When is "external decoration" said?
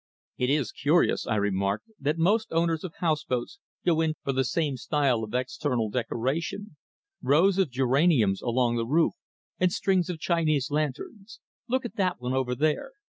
5.35-6.75